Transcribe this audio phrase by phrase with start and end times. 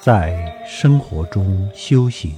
[0.00, 2.32] 在生活中修行，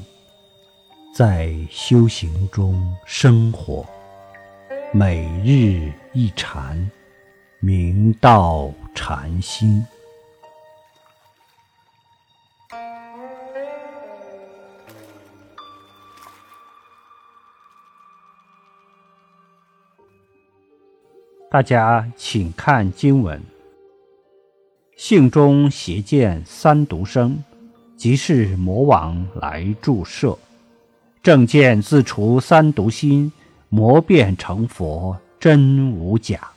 [1.14, 3.84] 在修行中生活，
[4.94, 6.90] 每日一禅，
[7.60, 9.84] 明道禅心。
[21.50, 23.42] 大家请看经文：
[24.96, 27.42] 性中邪见三毒生，
[28.00, 30.38] 即是魔王来注射。
[31.22, 33.30] 正见自除三毒心，
[33.68, 36.50] 魔变成佛，真无假。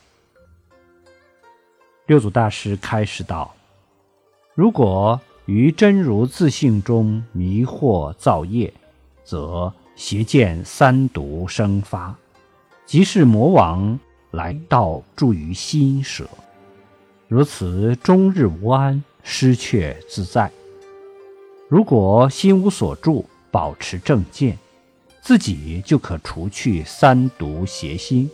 [2.05, 3.53] 六祖大师开示道：
[4.55, 8.73] 如果于真如自性中迷惑造业，
[9.25, 12.15] 则邪见三毒生发，
[12.85, 13.99] 即是魔王。
[14.31, 16.25] 来到住于心舍，
[17.27, 20.49] 如此终日无安，失却自在。
[21.73, 24.55] 如果心无所住，保持正见，
[25.23, 28.29] 自己就可除去三毒邪心，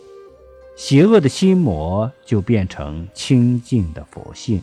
[0.76, 4.62] 邪恶的心魔就变成清净的佛性，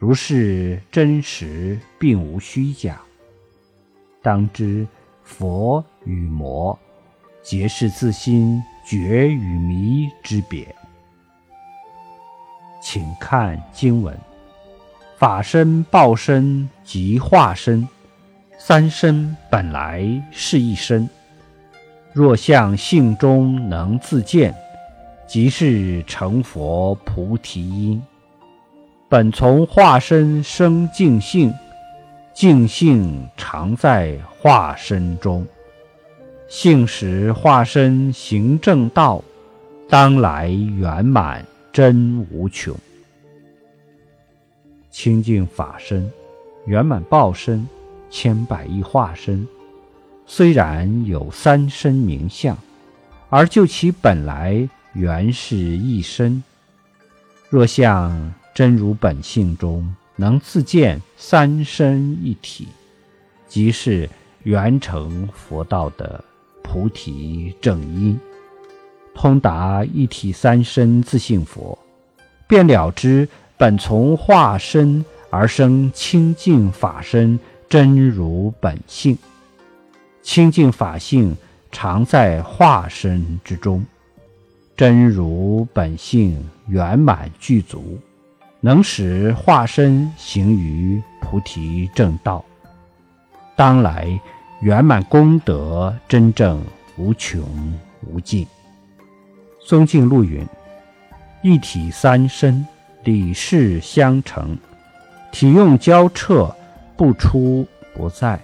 [0.00, 3.00] 如是真实，并无虚假。
[4.20, 4.84] 当知
[5.22, 6.76] 佛与魔，
[7.40, 8.60] 皆是自心。
[8.84, 10.74] 觉与迷之别，
[12.82, 14.18] 请看经文：
[15.18, 17.88] 法身、报身及化身，
[18.58, 21.08] 三身本来是一身。
[22.12, 24.54] 若向性中能自见，
[25.26, 28.02] 即是成佛菩提因。
[29.08, 31.50] 本从化身生净性，
[32.34, 35.46] 净性常在化身中。
[36.46, 39.24] 性时化身行正道，
[39.88, 42.76] 当来圆满真无穷。
[44.96, 46.10] 清净法身，
[46.64, 47.68] 圆满报身，
[48.08, 49.46] 千百亿化身，
[50.24, 52.56] 虽然有三身名相，
[53.28, 56.42] 而就其本来原是一身。
[57.50, 62.66] 若像真如本性中能自见三身一体，
[63.46, 64.08] 即是
[64.44, 66.24] 圆成佛道的。
[66.62, 68.18] 菩提正因，
[69.14, 71.78] 通达一体三身自性佛，
[72.48, 79.16] 便了知本从化身而生清净法身真如本性。
[80.22, 81.36] 清净法性
[81.70, 83.84] 常在化身之中，
[84.76, 87.98] 真如本性圆满具足，
[88.60, 92.44] 能使化身行于菩提正道。
[93.54, 94.20] 当来。
[94.60, 96.64] 圆满功德，真正
[96.96, 97.44] 无穷
[98.06, 98.46] 无尽。
[99.60, 100.42] 松静录云
[101.44, 102.66] ：“一体三身，
[103.06, 104.58] 理事相承，
[105.30, 106.52] 体用交彻，
[106.96, 108.40] 不出不在，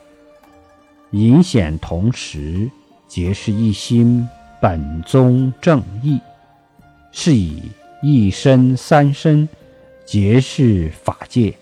[1.11, 2.71] 隐显同时，
[3.09, 4.25] 皆是一心
[4.61, 6.21] 本宗正义。
[7.11, 7.61] 是以
[8.03, 9.49] 一身三身，
[10.07, 11.53] 皆是法界。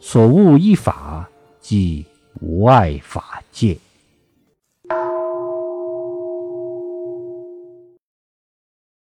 [0.00, 1.28] 所悟一法，
[1.60, 2.04] 即
[2.40, 3.78] 无碍法界。